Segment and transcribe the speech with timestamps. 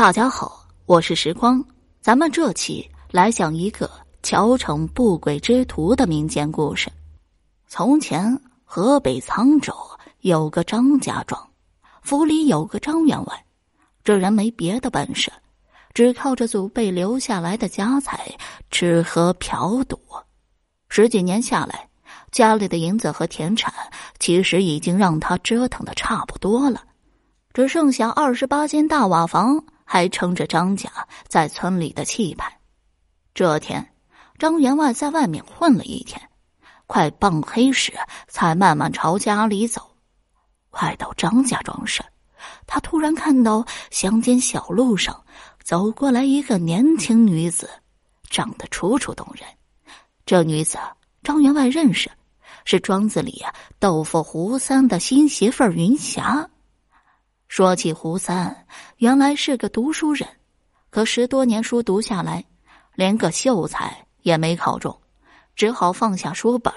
[0.00, 1.62] 大家好，我是时光，
[2.00, 3.90] 咱们这期来讲一个
[4.22, 6.90] 乔城不轨之徒的民间故事。
[7.66, 9.74] 从前，河北沧州
[10.20, 11.38] 有个张家庄，
[12.00, 13.44] 府里有个张员外，
[14.02, 15.30] 这人没别的本事，
[15.92, 18.34] 只靠着祖辈留下来的家财
[18.70, 20.00] 吃喝嫖赌。
[20.88, 21.90] 十几年下来，
[22.32, 23.70] 家里的银子和田产
[24.18, 26.84] 其实已经让他折腾的差不多了。
[27.52, 29.62] 只剩下二十八间大瓦房，
[29.92, 30.88] 还撑着张家
[31.26, 32.60] 在村里的气派。
[33.34, 33.92] 这天，
[34.38, 36.30] 张员外在外面混了一天，
[36.86, 37.92] 快傍黑时
[38.28, 39.90] 才慢慢朝家里走。
[40.70, 42.04] 快到张家庄时，
[42.68, 45.24] 他突然看到乡间小路上
[45.64, 47.68] 走过来一个年轻女子，
[48.28, 49.44] 长得楚楚动人。
[50.24, 50.78] 这女子
[51.24, 52.08] 张员外认识，
[52.64, 56.48] 是庄子里呀豆腐胡三的新媳妇云霞。
[57.50, 58.64] 说起胡三，
[58.98, 60.24] 原来是个读书人，
[60.88, 62.44] 可十多年书读下来，
[62.94, 64.96] 连个秀才也没考中，
[65.56, 66.72] 只好放下书本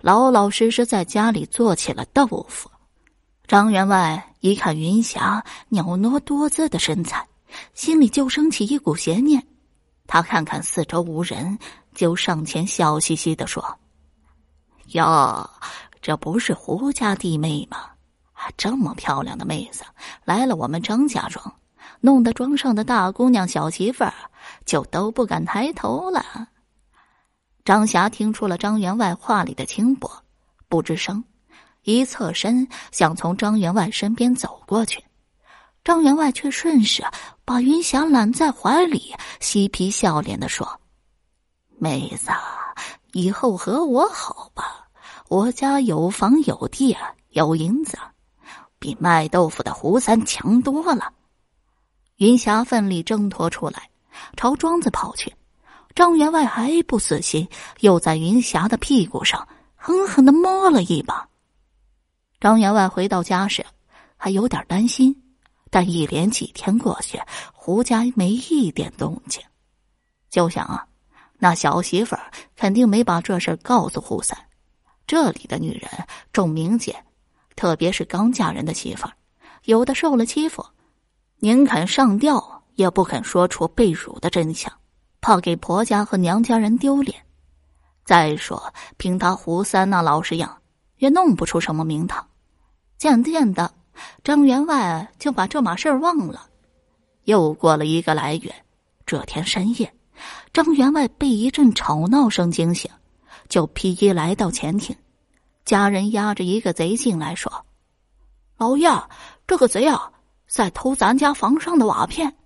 [0.00, 2.70] 老老实实在家里做起了豆腐。
[3.46, 7.28] 张员外一看云霞袅娜多姿的身材，
[7.74, 9.46] 心里就升起一股邪念。
[10.06, 11.58] 他看看四周无人，
[11.94, 13.62] 就上前笑嘻嘻的说
[14.92, 15.50] ：“哟，
[16.00, 17.88] 这不是胡家弟妹吗？”
[18.56, 19.84] 这么漂亮的妹子
[20.24, 21.54] 来了我们张家庄，
[22.00, 24.12] 弄得庄上的大姑娘小媳妇儿
[24.64, 26.48] 就都不敢抬头了。
[27.64, 30.10] 张霞听出了张员外话里的轻薄，
[30.68, 31.24] 不吱声，
[31.82, 35.02] 一侧身想从张员外身边走过去，
[35.82, 37.02] 张员外却顺势
[37.44, 40.80] 把云霞揽在怀里，嬉皮笑脸的说
[41.78, 42.30] ：“妹子，
[43.12, 44.86] 以后和我好吧，
[45.28, 46.96] 我家有房有地
[47.30, 47.98] 有银子。”
[48.84, 51.10] 比卖豆腐的胡三强多了。
[52.16, 53.88] 云霞奋力挣脱出来，
[54.36, 55.32] 朝庄子跑去。
[55.94, 57.48] 张员外还不死心，
[57.80, 61.26] 又在云霞的屁股上狠狠的摸了一把。
[62.38, 63.64] 张员外回到家时，
[64.18, 65.16] 还有点担心，
[65.70, 67.18] 但一连几天过去，
[67.54, 69.42] 胡家没一点动静，
[70.28, 70.86] 就想啊，
[71.38, 74.36] 那小媳妇儿肯定没把这事告诉胡三。
[75.06, 75.90] 这里的女人
[76.34, 77.02] 重名节。
[77.56, 79.12] 特别是刚嫁人的媳妇儿，
[79.64, 80.64] 有的受了欺负，
[81.38, 84.72] 宁肯上吊也不肯说出被辱的真相，
[85.20, 87.16] 怕给婆家和娘家人丢脸。
[88.04, 90.58] 再说，凭他胡三那老实样，
[90.98, 92.26] 也弄不出什么名堂。
[92.98, 93.72] 渐渐的，
[94.22, 96.48] 张员外就把这码事儿忘了。
[97.24, 98.54] 又过了一个来月，
[99.06, 99.90] 这天深夜，
[100.52, 102.90] 张员外被一阵吵闹声惊醒，
[103.48, 104.94] 就披衣来到前厅。
[105.64, 107.64] 家人押着一个贼进来，说
[108.58, 108.90] ：“老爷，
[109.46, 110.12] 这个贼啊，
[110.46, 112.36] 在偷咱家房上的瓦片。”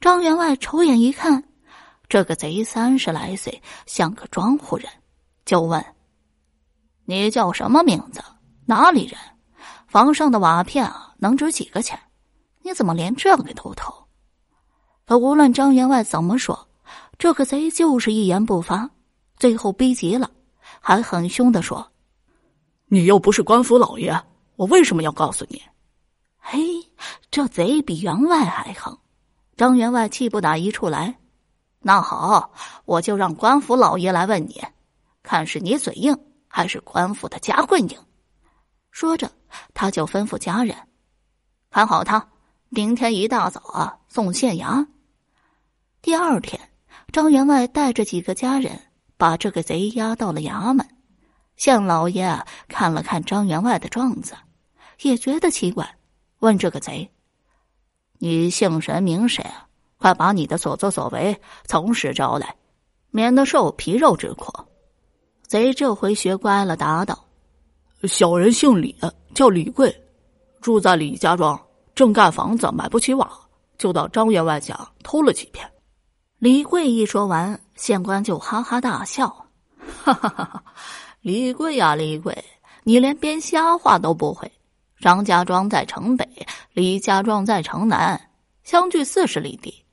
[0.00, 1.44] 张员外瞅眼一看，
[2.08, 4.88] 这个贼三十来岁，像个庄户人，
[5.44, 5.84] 就问
[7.06, 8.20] ：“你叫什么名字？
[8.66, 9.16] 哪里人？
[9.86, 11.98] 房上的瓦片啊，能值几个钱？
[12.62, 13.94] 你怎么连这个都偷？”
[15.06, 16.68] 可无论张员外怎么说，
[17.18, 18.90] 这个贼就是一言不发。
[19.36, 20.30] 最后逼急了，
[20.80, 21.90] 还很凶的说。
[22.92, 24.20] 你又不是官府老爷，
[24.56, 25.62] 我为什么要告诉你？
[26.38, 26.60] 嘿，
[27.30, 28.98] 这贼比员外还横！
[29.56, 31.16] 张员外气不打一处来。
[31.78, 32.52] 那好，
[32.86, 34.60] 我就让官府老爷来问你，
[35.22, 36.18] 看是你嘴硬，
[36.48, 37.96] 还是官府的家棍硬。
[38.90, 39.30] 说着，
[39.72, 40.76] 他就吩咐家人
[41.70, 42.28] 看好他，
[42.70, 44.84] 明天一大早啊送县衙。
[46.02, 46.60] 第二天，
[47.12, 48.76] 张员外带着几个家人
[49.16, 50.84] 把这个贼押到了衙门。
[51.60, 54.32] 县老爷看了看张员外的状子，
[55.02, 55.94] 也觉得奇怪，
[56.38, 57.06] 问这个贼
[58.16, 59.44] ：“你姓神名谁？
[59.98, 62.56] 快把你的所作所为从实招来，
[63.10, 64.50] 免得受皮肉之苦。”
[65.46, 67.26] 贼这回学乖了，答道
[68.08, 68.98] ：“小人姓李，
[69.34, 69.94] 叫李贵，
[70.62, 71.60] 住在李家庄，
[71.94, 73.30] 正盖房子，买不起瓦，
[73.76, 75.70] 就到张员外家偷了几片。”
[76.40, 79.28] 李贵一说完，县官就哈哈大笑
[80.02, 80.64] ：“哈哈哈哈！”
[81.22, 82.42] 李贵呀，李贵，
[82.82, 84.50] 你连编瞎话都不会。
[85.00, 86.26] 张家庄在城北，
[86.72, 88.18] 李家庄在城南，
[88.64, 89.84] 相距四十里地。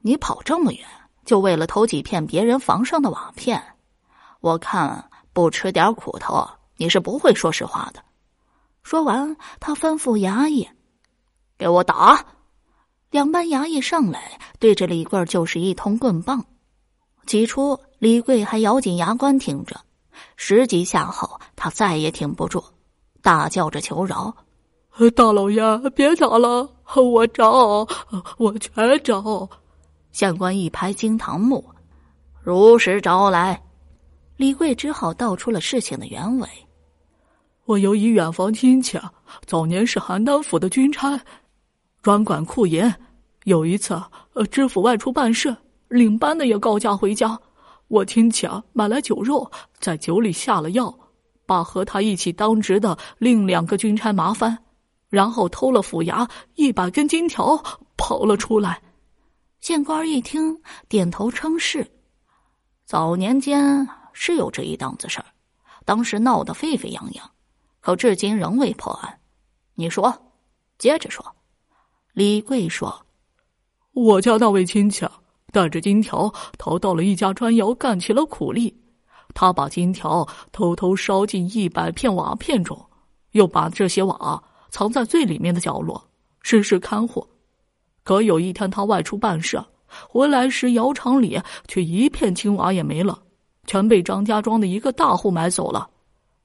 [0.00, 0.84] 你跑这么远，
[1.24, 3.62] 就为了偷几片别人房上的瓦片？
[4.40, 6.44] 我看不吃点苦头，
[6.76, 8.02] 你是不会说实话的。
[8.82, 10.68] 说完，他吩咐衙役
[11.56, 12.26] ：“给我打！”
[13.12, 16.44] 两班衙役上来，对着李贵就是一通棍棒。
[17.24, 19.80] 起初，李贵还咬紧牙关听着。
[20.36, 22.62] 十几下后，他再也挺不住，
[23.22, 24.34] 大叫着求饶
[25.14, 27.86] ：“大老爷，别打了，我找，
[28.38, 29.48] 我全找。
[30.12, 31.64] 县官一拍惊堂木，
[32.42, 33.62] 如实招来。
[34.36, 36.48] 李贵只好道出了事情的原委。
[37.64, 38.98] 我有一远房亲戚，
[39.44, 41.20] 早年是邯郸府的军差，
[42.02, 42.94] 专管库银。
[43.44, 44.00] 有一次，
[44.34, 45.56] 呃，知府外出办事，
[45.88, 47.38] 领班的也告假回家。
[47.88, 50.92] 我亲戚啊，买来酒肉，在酒里下了药，
[51.46, 54.58] 把和他一起当值的另两个军差麻烦，
[55.08, 57.62] 然后偷了府衙一百根金条，
[57.96, 58.82] 跑了出来。
[59.60, 61.86] 县官一听，点头称是。
[62.84, 65.26] 早年间是有这一档子事儿，
[65.84, 67.30] 当时闹得沸沸扬扬，
[67.80, 69.20] 可至今仍未破案。
[69.74, 70.32] 你说，
[70.78, 71.24] 接着说。
[72.12, 73.06] 李贵说。
[73.92, 75.06] 我家那位亲戚
[75.56, 78.76] 带着金条逃到了一家砖窑，干起了苦力。
[79.32, 82.78] 他把金条偷偷烧进一百片瓦片中，
[83.30, 86.10] 又把这些瓦藏在最里面的角落，
[86.42, 87.26] 时时看护。
[88.04, 89.58] 可有一天他外出办事，
[90.06, 93.18] 回来时窑厂里却一片青瓦也没了，
[93.66, 95.88] 全被张家庄的一个大户买走了。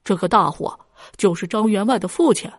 [0.02, 0.72] 这个大户
[1.18, 2.50] 就是张员外的父亲。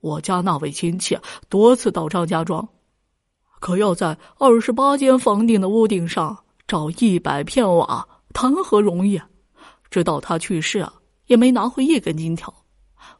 [0.00, 1.18] 我家那位亲戚
[1.50, 2.66] 多次到张家庄。
[3.62, 6.36] 可要在二十八间房顶的屋顶上
[6.66, 8.04] 找一百片瓦，
[8.34, 9.22] 谈何容易？
[9.88, 10.92] 直到他去世啊，
[11.28, 12.52] 也没拿回一根金条。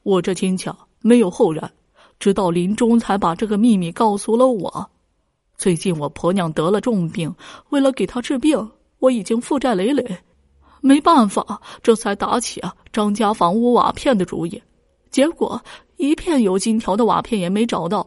[0.02, 0.68] 我这亲戚
[1.00, 1.70] 没有后人，
[2.18, 4.90] 直到临终才把这个秘密告诉了我。
[5.56, 7.32] 最近我婆娘得了重病，
[7.68, 8.68] 为了给她治病，
[8.98, 10.18] 我已经负债累累，
[10.80, 14.60] 没办法，这才打起啊张家房屋瓦片的主意。
[15.08, 15.62] 结果
[15.98, 18.04] 一片有金条的瓦片也没找到，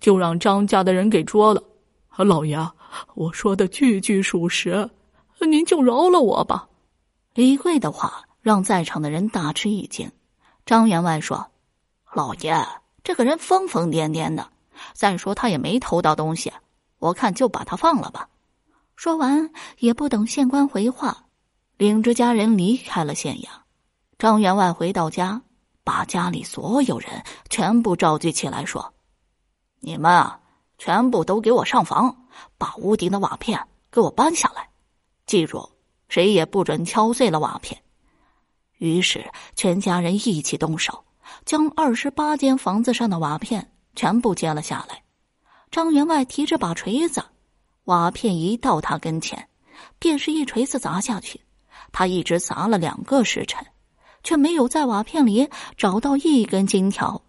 [0.00, 1.62] 就让张家的人给捉了。
[2.24, 2.58] 老爷，
[3.14, 4.90] 我说的句句属实，
[5.40, 6.68] 您就饶了我吧。
[7.34, 10.10] 李贵的话让在场的人大吃一惊。
[10.66, 11.48] 张员外说
[12.12, 12.66] ：“老爷，
[13.04, 14.50] 这个人疯疯癫癫的，
[14.94, 16.52] 再说他也没偷到东西，
[16.98, 18.28] 我看就把他放了吧。”
[18.96, 21.26] 说完，也不等县官回话，
[21.76, 23.46] 领着家人离开了县衙。
[24.18, 25.40] 张员外回到家，
[25.84, 28.92] 把家里所有人全部召集起来，说
[29.78, 30.40] ：“你们啊。”
[30.78, 32.24] 全部都给我上房，
[32.56, 33.60] 把屋顶的瓦片
[33.90, 34.68] 给我搬下来。
[35.26, 35.68] 记住，
[36.08, 37.82] 谁也不准敲碎了瓦片。
[38.78, 41.04] 于是，全家人一起动手，
[41.44, 45.02] 将二十八间房子上的瓦片全部揭了下来。
[45.70, 47.22] 张员外提着把锤子，
[47.84, 49.48] 瓦片一到他跟前，
[49.98, 51.40] 便是一锤子砸下去。
[51.90, 53.66] 他一直砸了两个时辰，
[54.22, 57.20] 却没有在瓦片里找到一根金条。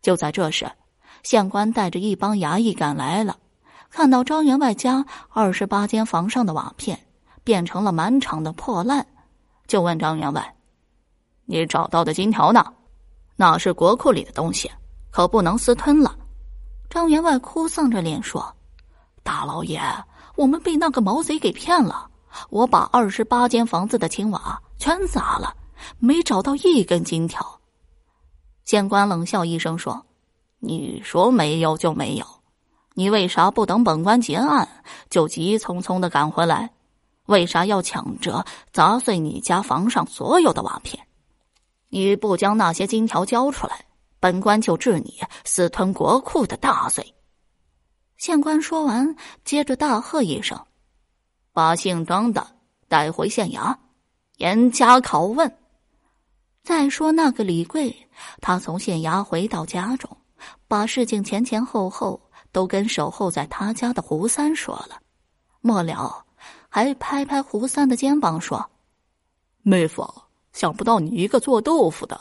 [0.00, 0.70] 就在这时。
[1.24, 3.38] 县官带着一帮衙役赶来了，
[3.90, 7.00] 看到张员外家二十八间房上的瓦片
[7.42, 9.06] 变成了满场的破烂，
[9.66, 10.54] 就问张员外
[11.46, 12.62] ：“你找到的金条呢？
[13.36, 14.70] 那是国库里的东西，
[15.10, 16.14] 可不能私吞了。”
[16.90, 18.54] 张员外哭丧着脸说
[19.24, 19.80] ：“大老爷，
[20.36, 22.06] 我们被那个毛贼给骗了，
[22.50, 25.56] 我把二十八间房子的青瓦全砸了，
[25.98, 27.60] 没找到一根金条。”
[28.66, 30.04] 县官冷笑一声说。
[30.64, 32.26] 你说没有就没有，
[32.94, 34.68] 你为啥不等本官结案
[35.10, 36.70] 就急匆匆的赶回来？
[37.26, 41.06] 为啥要抢着砸碎你家房上所有的瓦片？
[41.88, 43.84] 你不将那些金条交出来，
[44.20, 47.14] 本官就治你私吞国库的大罪！
[48.16, 50.58] 县官说完，接着大喝一声
[51.52, 52.46] ：“把姓张的
[52.88, 53.76] 带回县衙，
[54.38, 55.50] 严加拷问。”
[56.64, 57.94] 再说那个李贵，
[58.40, 60.16] 他从县衙回到家中。
[60.68, 62.20] 把事情前前后后
[62.52, 65.00] 都跟守候在他家的胡三说了，
[65.60, 66.24] 末了
[66.68, 68.64] 还拍拍胡三的肩膀说
[69.62, 70.06] ：“妹夫，
[70.52, 72.20] 想不到你一个做豆腐的，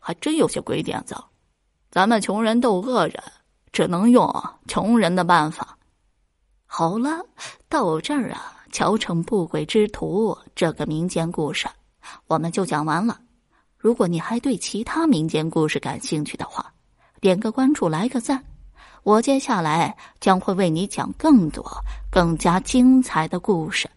[0.00, 1.16] 还真有些鬼点子。
[1.90, 3.22] 咱们穷人斗恶人，
[3.72, 4.28] 只能用
[4.68, 5.78] 穷人的办法。”
[6.66, 7.24] 好了，
[7.68, 11.68] 到这儿啊，《乔城不轨之徒》这个民间故事
[12.26, 13.20] 我们就讲完了。
[13.78, 16.72] 如果你还对其他民间故事感兴趣的话，
[17.20, 18.44] 点个关注，来个赞，
[19.02, 21.64] 我接下来将会为你讲更多、
[22.10, 23.88] 更加精彩的故事。